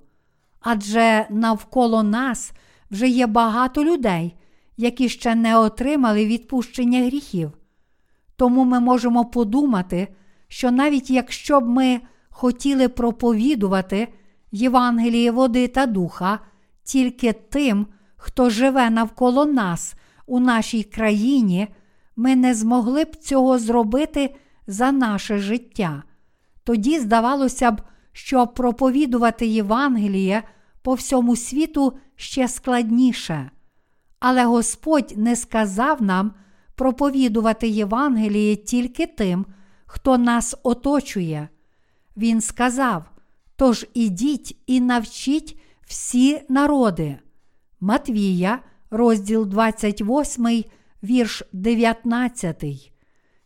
[0.59, 2.51] Адже навколо нас
[2.91, 4.35] вже є багато людей,
[4.81, 7.51] які ще не отримали відпущення гріхів.
[8.35, 10.07] Тому ми можемо подумати,
[10.47, 14.07] що навіть якщо б ми хотіли проповідувати
[14.51, 16.39] Євангеліє води та духа
[16.83, 21.67] тільки тим, хто живе навколо нас у нашій країні,
[22.15, 24.35] ми не змогли б цього зробити
[24.67, 26.03] за наше життя.
[26.63, 30.43] Тоді здавалося б, що проповідувати Євангеліє
[30.81, 33.51] по всьому світу ще складніше.
[34.21, 36.33] Але Господь не сказав нам
[36.75, 39.45] проповідувати Євангеліє тільки тим,
[39.85, 41.49] хто нас оточує.
[42.17, 43.03] Він сказав:
[43.55, 47.19] Тож ідіть і навчіть всі народи.
[47.79, 50.63] Матвія, розділ 28,
[51.03, 52.63] вірш 19.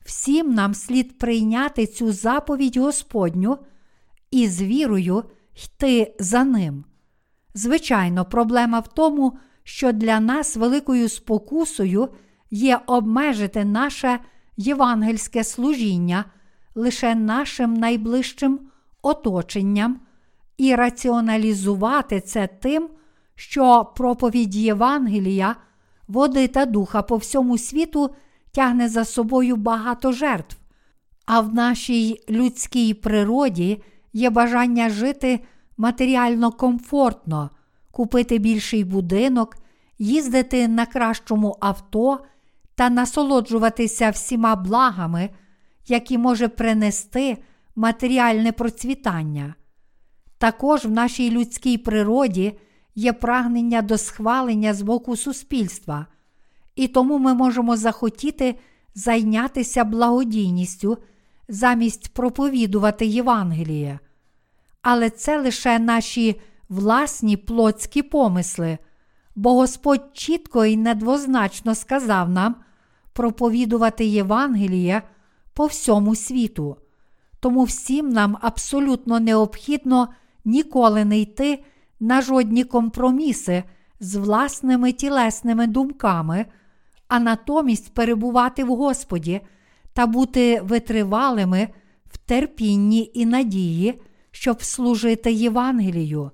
[0.06, 3.58] Всім нам слід прийняти цю заповідь Господню
[4.32, 5.24] і з вірою
[5.66, 6.86] йти за ним.
[7.54, 12.10] Звичайно, проблема в тому, що для нас великою спокусою
[12.52, 14.20] є обмежити наше
[14.58, 16.26] євангельське служіння
[16.76, 18.60] лише нашим найближчим
[19.02, 20.00] оточенням
[20.58, 22.90] і раціоналізувати це тим,
[23.36, 25.56] що проповідь Євангелія,
[26.08, 28.16] води та духа по всьому світу
[28.52, 30.58] тягне за собою багато жертв,
[31.26, 35.40] а в нашій людській природі є бажання жити
[35.78, 37.50] матеріально комфортно,
[37.96, 39.58] купити більший будинок,
[40.00, 42.20] їздити на кращому авто
[42.76, 45.30] та насолоджуватися всіма благами,
[45.88, 47.38] які може принести
[47.76, 49.56] матеріальне процвітання.
[50.38, 52.60] Також в нашій людській природі
[52.96, 56.06] є прагнення до схвалення з боку суспільства,
[56.76, 58.56] і тому ми можемо захотіти
[58.96, 60.98] зайнятися благодійністю
[61.48, 64.00] замість проповідувати Євангеліє.
[64.82, 68.78] Але це лише наші власні плотські помисли,
[69.36, 72.56] бо Господь чітко і недвозначно сказав нам
[73.14, 75.02] проповідувати Євангеліє
[75.54, 76.78] по всьому світу.
[77.40, 80.08] Тому всім нам абсолютно необхідно
[80.46, 81.64] ніколи не йти
[82.00, 83.64] на жодні компроміси
[84.00, 86.46] з власними тілесними думками,
[87.08, 89.42] а натомість перебувати в Господі
[89.94, 91.68] та бути витривалими
[92.12, 94.02] в терпінні і надії,
[94.32, 96.32] щоб служити Євангелію.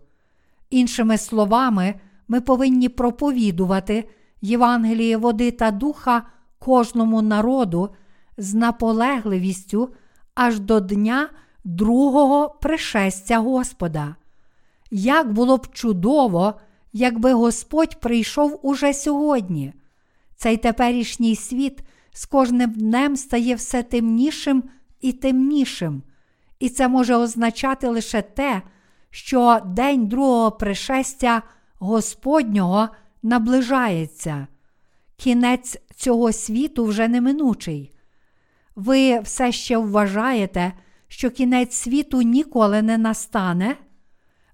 [0.71, 1.95] Іншими словами,
[2.27, 4.09] ми повинні проповідувати
[4.41, 6.23] Євангеліє води та духа
[6.59, 7.89] кожному народу
[8.37, 9.89] з наполегливістю
[10.35, 11.29] аж до дня
[11.63, 14.15] другого пришестя Господа.
[14.91, 16.53] Як було б чудово,
[16.93, 19.73] якби Господь прийшов уже сьогодні.
[20.35, 21.79] Цей теперішній світ
[22.13, 24.63] з кожним днем стає все темнішим
[25.01, 26.03] і темнішим,
[26.59, 28.61] і це може означати лише те,
[29.11, 31.41] що день другого пришестя
[31.79, 32.89] Господнього
[33.23, 34.47] наближається.
[35.15, 37.91] Кінець цього світу вже неминучий.
[38.75, 40.73] Ви все ще вважаєте,
[41.07, 43.75] що кінець світу ніколи не настане?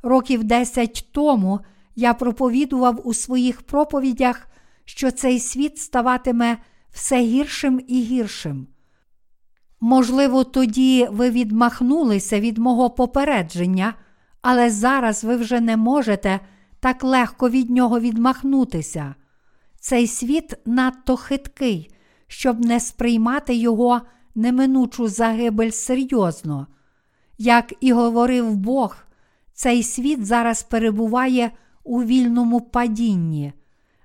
[0.04, 1.60] Років десять тому
[1.96, 4.48] я проповідував у своїх проповідях,
[4.86, 6.58] що цей світ ставатиме
[6.92, 8.68] все гіршим і гіршим.
[9.80, 13.94] Можливо, тоді ви відмахнулися від мого попередження,
[14.50, 16.40] але зараз ви вже не можете
[16.80, 19.16] так легко від нього відмахнутися.
[19.80, 21.92] Цей світ надто хиткий,
[22.28, 24.02] щоб не сприймати його
[24.36, 26.68] неминучу загибель серйозно.
[27.38, 28.98] Як і говорив Бог,
[29.54, 31.52] цей світ зараз перебуває
[31.84, 33.54] у вільному падінні.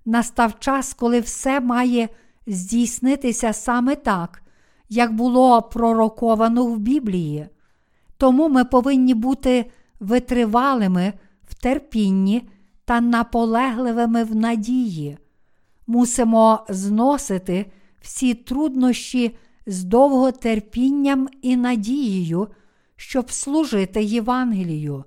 [0.05, 2.09] Настав час, коли все має
[2.47, 4.43] здійснитися саме так,
[4.89, 7.49] як було пророковано в Біблії.
[8.17, 9.71] Тому ми повинні бути
[10.03, 11.13] витривалими
[11.49, 12.49] в терпінні
[12.85, 15.19] та наполегливими в надії.
[15.87, 19.37] Мусимо зносити всі труднощі
[19.67, 22.49] з довготерпінням і надією,
[22.97, 25.05] щоб служити Євангелію.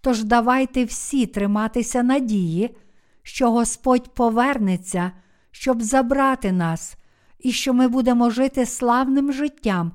[0.00, 2.76] Тож давайте всі триматися надії,
[3.22, 5.12] що Господь повернеться,
[5.50, 6.96] щоб забрати нас,
[7.38, 9.92] і що ми будемо жити славним життям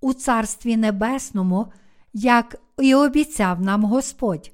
[0.00, 1.66] у Царстві Небесному,
[2.12, 4.52] як і обіцяв нам Господь.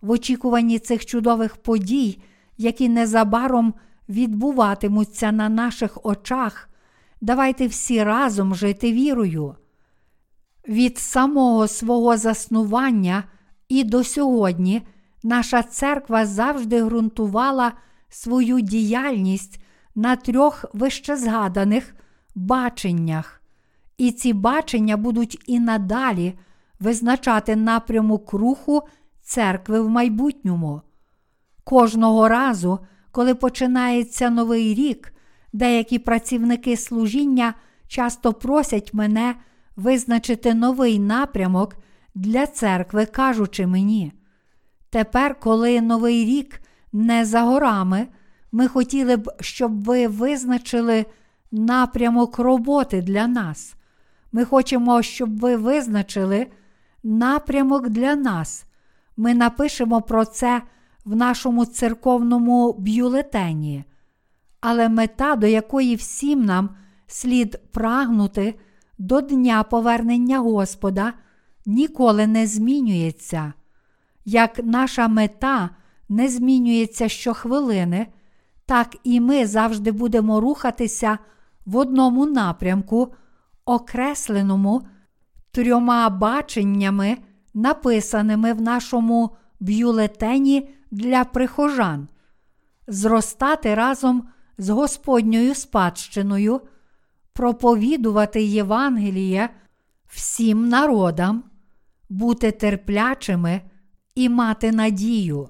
[0.00, 2.22] В очікуванні цих чудових подій,
[2.58, 3.74] які незабаром
[4.08, 6.68] відбуватимуться на наших очах,
[7.20, 9.54] давайте всі разом жити вірою.
[10.68, 13.24] Від самого свого заснування
[13.68, 14.82] і до сьогодні
[15.22, 17.72] наша церква завжди ґрунтувала
[18.08, 19.60] свою діяльність
[19.94, 21.94] на трьох вищезгаданих
[22.34, 23.42] баченнях,
[23.98, 26.34] і ці бачення будуть і надалі
[26.82, 28.82] визначати напрямок руху
[29.22, 30.82] церкви в майбутньому.
[31.64, 32.78] Кожного разу,
[33.10, 35.12] коли починається новий рік,
[35.52, 37.54] деякі працівники служіння
[37.88, 39.34] часто просять мене
[39.76, 41.76] визначити новий напрямок
[42.14, 44.12] для церкви, кажучи мені.
[44.90, 46.60] Тепер, коли новий рік
[46.92, 48.06] не за горами,
[48.54, 51.06] Ми хотіли б, щоб ви визначили
[51.52, 53.74] напрямок роботи для нас.
[54.32, 56.46] Ми хочемо, щоб ви визначили
[57.02, 58.64] напрямок для нас.
[59.16, 60.62] Ми напишемо про це
[61.04, 63.84] в нашому церковному бюлетені.
[64.60, 66.70] Але мета, до якої всім нам
[67.06, 68.54] слід прагнути
[68.98, 71.12] до дня повернення Господа,
[71.66, 73.52] ніколи не змінюється.
[74.24, 75.70] Як наша мета
[76.08, 78.06] не змінюється щохвилини,
[78.66, 81.18] так і ми завжди будемо рухатися
[81.66, 83.14] в одному напрямку,
[83.64, 84.82] окресленому
[85.52, 87.18] трьома баченнями,
[87.54, 92.08] написаними в нашому бюлетені для прихожан,
[92.86, 94.28] зростати разом
[94.58, 96.60] з Господньою спадщиною,
[97.32, 99.48] проповідувати Євангеліє
[100.06, 101.44] всім народам,
[102.08, 103.60] бути терплячими
[104.14, 105.48] і мати надію.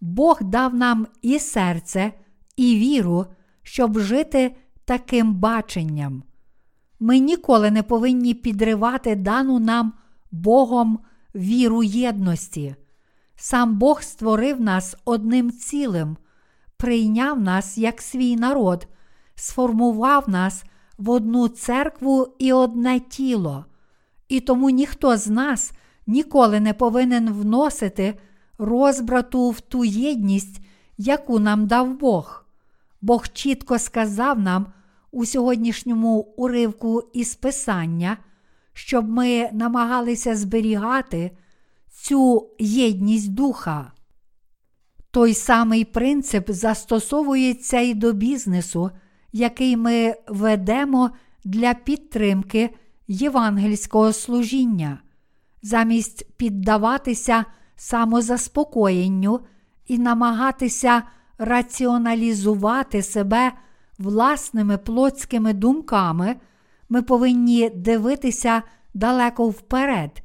[0.00, 2.12] Бог дав нам і серце,
[2.56, 3.26] і віру,
[3.62, 6.22] щоб жити таким баченням.
[7.00, 9.92] Ми ніколи не повинні підривати дану нам
[10.32, 10.98] Богом
[11.34, 12.74] віру єдності.
[13.36, 16.16] Сам Бог створив нас одним цілим,
[16.76, 18.86] прийняв нас як свій народ,
[19.34, 20.64] сформував нас
[20.98, 23.64] в одну церкву і одне тіло,
[24.28, 25.72] і тому ніхто з нас
[26.06, 28.18] ніколи не повинен вносити
[28.58, 30.60] розбрату в ту єдність,
[30.98, 32.44] яку нам дав Бог.
[33.02, 34.66] Бог чітко сказав нам
[35.12, 38.16] у сьогоднішньому уривку із Писання,
[38.72, 41.30] щоб ми намагалися зберігати
[41.90, 43.92] цю єдність духа.
[45.10, 48.90] Той самий принцип застосовується і до бізнесу,
[49.32, 51.10] який ми ведемо
[51.44, 52.70] для підтримки
[53.08, 54.98] євангельського служіння,
[55.62, 57.44] замість піддаватися
[57.76, 59.40] самозаспокоєнню
[59.86, 61.02] і намагатися
[61.38, 63.52] раціоналізувати себе
[64.00, 66.36] власними плотськими думками,
[66.88, 68.62] ми повинні дивитися
[68.94, 70.22] далеко вперед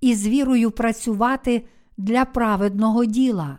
[0.00, 1.66] і з вірою працювати
[1.96, 3.58] для праведного діла.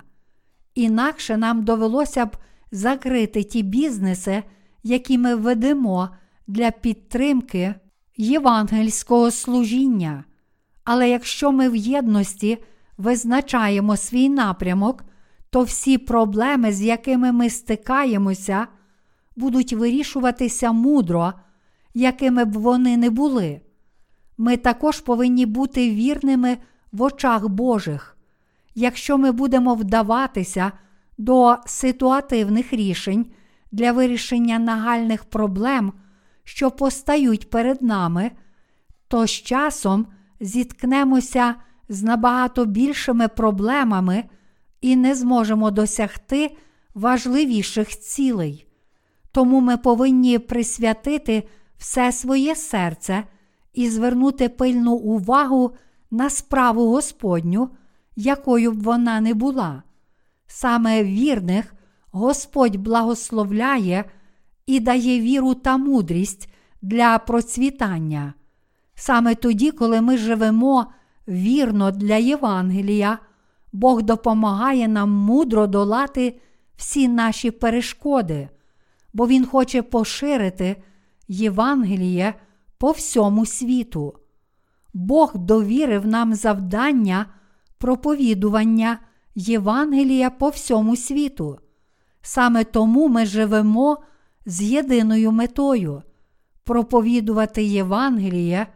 [0.75, 2.37] Інакше нам довелося б
[2.71, 4.43] закрити ті бізнеси,
[4.83, 6.09] які ми ведемо
[6.47, 7.75] для підтримки
[8.17, 10.23] євангельського служіння.
[10.83, 12.57] Але якщо ми в єдності
[12.97, 15.03] визначаємо свій напрямок,
[15.49, 18.67] то всі проблеми, з якими ми стикаємося,
[19.39, 21.33] будуть вирішуватися мудро,
[21.93, 23.61] якими б вони не були.
[24.37, 26.57] Ми також повинні бути вірними
[26.91, 28.17] в очах Божих.
[28.75, 30.71] Якщо ми будемо вдаватися
[31.17, 33.25] до ситуативних рішень
[33.71, 35.93] для вирішення нагальних проблем,
[36.43, 38.31] що постають перед нами,
[39.07, 40.07] то з часом
[40.39, 41.55] зіткнемося
[41.89, 44.23] з набагато більшими проблемами
[44.81, 46.57] і не зможемо досягти
[46.95, 48.68] важливіших цілей.
[49.31, 51.43] Тому ми повинні присвятити
[51.77, 53.23] все своє серце
[53.73, 55.71] і звернути пильну увагу
[56.11, 57.69] на справу Господню,
[58.15, 59.83] якою б вона не була.
[60.47, 61.75] Саме вірних
[62.11, 64.05] Господь благословляє
[64.65, 66.49] і дає віру та мудрість
[66.81, 68.33] для процвітання.
[68.95, 70.85] Саме тоді, коли ми живемо
[71.27, 73.19] вірно для Євангелія,
[73.73, 76.39] Бог допомагає нам мудро долати
[76.75, 78.49] всі наші перешкоди,
[79.13, 80.83] бо Він хоче поширити
[81.27, 82.33] Євангеліє
[82.77, 84.13] по всьому світу.
[84.93, 87.25] Бог довірив нам завдання
[87.77, 88.99] проповідування
[89.35, 91.59] Євангелія по всьому світу.
[92.21, 93.97] Саме тому ми живемо
[94.45, 96.01] з єдиною метою
[96.63, 98.67] проповідувати Євангеліє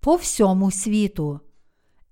[0.00, 1.40] по всьому світу.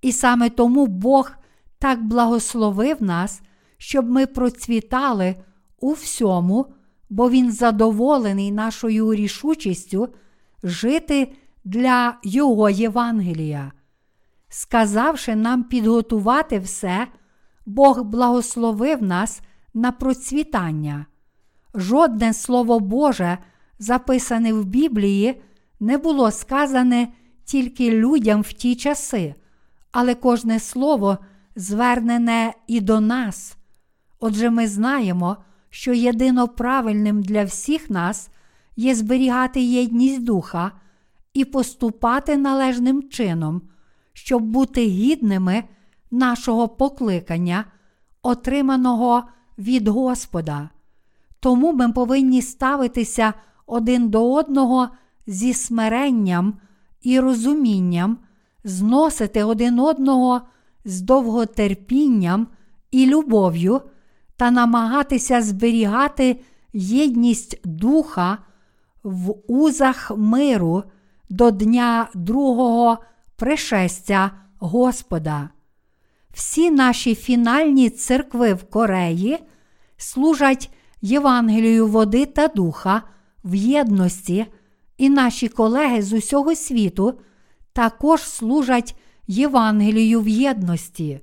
[0.01, 1.31] І саме тому Бог
[1.79, 3.41] так благословив нас,
[3.77, 5.35] щоб ми процвітали
[5.79, 6.65] у всьому,
[7.11, 10.09] бо Він задоволений нашою рішучістю
[10.63, 11.33] жити
[11.63, 13.71] для Його Євангелія.
[14.49, 17.07] Сказавши нам підготувати все,
[17.65, 19.41] Бог благословив нас
[19.73, 21.05] на процвітання.
[21.75, 23.37] Жодне Слово Боже,
[23.79, 25.41] записане в Біблії,
[25.79, 27.07] не було сказане
[27.45, 29.35] тільки людям в ті часи,
[29.91, 31.17] але кожне слово
[31.55, 33.57] звернене і до нас.
[34.19, 35.37] Отже, ми знаємо,
[35.71, 38.29] що єдино правильним для всіх нас
[38.75, 40.71] є зберігати єдність духа
[41.33, 43.61] і поступати належним чином,
[44.13, 45.63] щоб бути гідними
[46.11, 47.65] нашого покликання,
[48.21, 49.23] отриманого
[49.57, 50.69] від Господа.
[51.39, 53.33] Тому ми повинні ставитися
[53.65, 54.89] один до одного
[55.27, 56.53] зі смиренням
[57.01, 58.17] і розумінням,
[58.63, 60.41] зносити один одного
[60.85, 62.47] з довготерпінням
[62.91, 63.81] і любов'ю
[64.41, 66.39] та намагатися зберігати
[66.73, 68.37] єдність духа
[69.03, 70.83] в узах миру
[71.29, 72.97] до дня другого
[73.35, 75.49] пришестя Господа.
[76.33, 79.39] Всі наші фінальні церкви в Кореї
[79.97, 80.69] служать
[81.01, 83.01] Євангелію води та духа
[83.43, 84.45] в єдності,
[84.97, 87.19] і наші колеги з усього світу
[87.73, 88.95] також служать
[89.27, 91.21] Євангелію в єдності.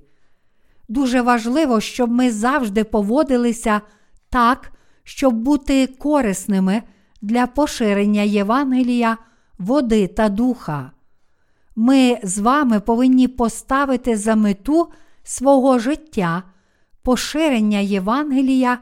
[0.89, 3.81] Дуже важливо, щоб ми завжди поводилися
[4.29, 4.71] так,
[5.03, 6.83] щоб бути корисними
[7.21, 9.17] для поширення Євангелія,
[9.57, 10.91] води та духа.
[11.75, 14.91] Ми з вами повинні поставити за мету
[15.23, 16.43] свого життя
[17.03, 18.79] поширення Євангелія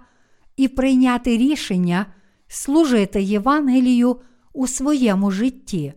[0.58, 2.06] і прийняти рішення
[2.48, 4.18] служити Євангелію
[4.54, 5.94] у своєму житті.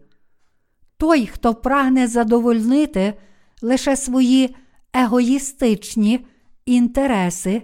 [0.96, 3.14] Той, хто прагне задовольнити
[3.62, 4.56] лише свої
[4.92, 6.26] егоїстичні
[6.66, 7.62] інтереси,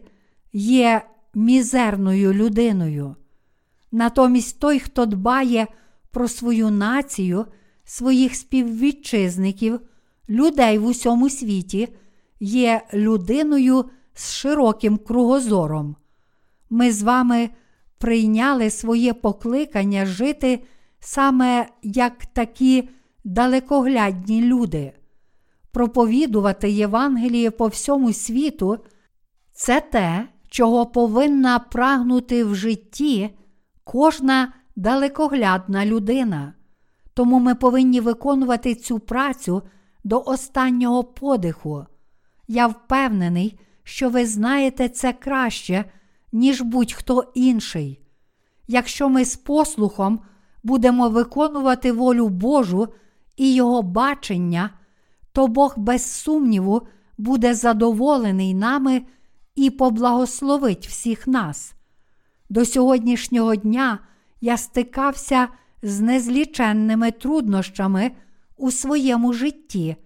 [0.53, 1.03] є
[1.35, 3.17] мізерною людиною.
[3.93, 5.67] Натомість той, хто дбає
[6.11, 7.47] про свою націю,
[7.85, 9.81] своїх співвітчизників,
[10.29, 11.89] людей в усьому світі,
[12.41, 15.97] є людиною з широким кругозором.
[16.71, 17.51] Ми з вами
[17.99, 20.61] прийняли своє покликання жити
[21.01, 22.89] саме як такі
[23.25, 24.93] далекоглядні люди.
[25.77, 28.79] Проповідувати Євангеліє по всьому світу
[29.53, 33.31] це те, чого повинна прагнути в житті
[33.85, 36.55] кожна далекоглядна людина.
[37.15, 39.63] Тому ми повинні виконувати цю працю
[40.05, 41.87] до останнього подиху.
[42.49, 45.85] Я впевнений, що ви знаєте це краще,
[46.33, 48.01] ніж будь-хто інший.
[48.69, 50.21] Якщо ми з послухом
[50.63, 52.89] будемо виконувати волю Божу
[53.37, 54.71] і Його бачення,
[55.37, 56.83] то Бог без сумніву
[57.19, 59.03] буде задоволений нами
[59.55, 61.75] і поблагословить всіх нас.
[62.51, 63.99] До сьогоднішнього дня
[64.41, 65.49] я стикався
[65.83, 68.11] з незліченними труднощами
[68.57, 69.97] у своєму житті,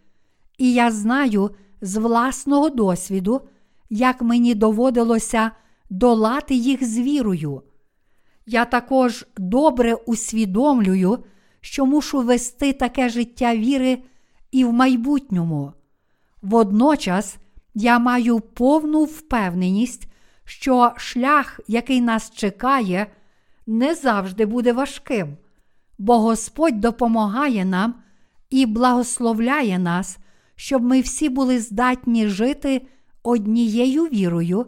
[0.59, 1.51] і я знаю
[1.81, 3.41] з власного досвіду,
[3.91, 5.51] як мені доводилося
[5.91, 7.63] долати їх з вірою.
[8.47, 11.19] Я також добре усвідомлюю,
[11.61, 13.99] що мушу вести таке життя віри
[14.53, 15.73] і в майбутньому.
[16.43, 17.39] Водночас
[17.75, 20.07] я маю повну впевненість,
[20.45, 23.07] що шлях, який нас чекає,
[23.67, 25.37] не завжди буде важким,
[25.99, 27.95] бо Господь допомагає нам
[28.51, 30.19] і благословляє нас,
[30.57, 32.87] щоб ми всі були здатні жити
[33.23, 34.67] однією вірою,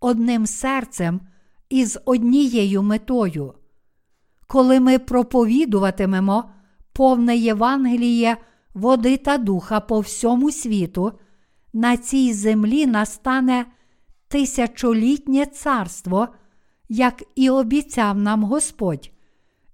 [0.00, 1.20] одним серцем
[1.68, 3.54] і з однією метою.
[4.46, 6.50] Коли ми проповідуватимемо
[6.92, 8.36] повне Євангеліє
[8.74, 11.12] води та духа по всьому світу,
[11.72, 13.66] на цій землі настане
[14.28, 16.28] тисячолітнє царство,
[16.88, 19.10] як і обіцяв нам Господь,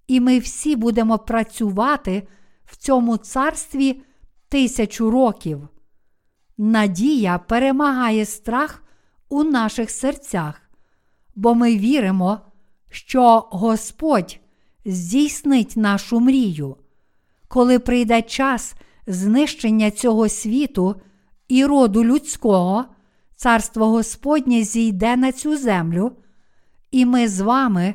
[0.07, 2.29] і ми всі будемо працювати
[2.65, 4.03] в цьому царстві
[4.49, 5.69] тисячу років.
[6.59, 8.83] Надія перемагає страх
[9.29, 10.63] у наших серцях,
[11.35, 12.41] бо ми віримо,
[12.91, 14.39] що Господь
[14.85, 16.77] здійснить нашу мрію.
[17.49, 18.75] Коли прийде час
[19.07, 20.97] знищення цього світу
[21.49, 22.85] і роду людського,
[23.37, 26.13] царство Господнє зійде на цю землю,
[26.91, 27.95] і ми з вами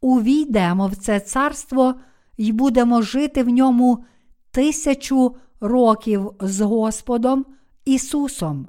[0.00, 1.94] увійдемо в це царство
[2.36, 4.04] і будемо жити в ньому
[4.50, 7.46] тисячу років з Господом
[7.84, 8.68] Ісусом.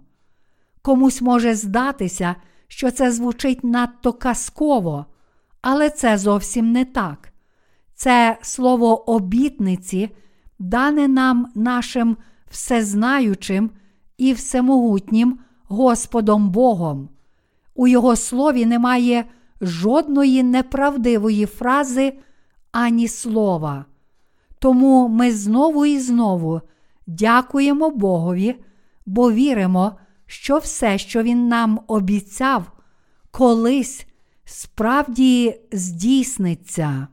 [0.82, 2.36] Комусь може здатися,
[2.68, 5.06] що це звучить надто казково,
[5.62, 7.34] але це зовсім не так.
[7.96, 10.10] Це слово обітниці,
[10.60, 12.18] дане нам нашим
[12.52, 13.70] всезнаючим
[14.18, 17.10] і всемогутнім Господом Богом.
[17.76, 19.26] У Його слові немає
[19.62, 22.14] жодної неправдивої фрази
[22.72, 23.86] ані слова.
[24.60, 26.62] Тому ми знову і знову
[27.08, 28.56] дякуємо Богові,
[29.06, 29.92] бо віримо,
[30.26, 32.72] що все, що Він нам обіцяв,
[33.32, 34.08] колись
[34.46, 37.08] справді здійсниться.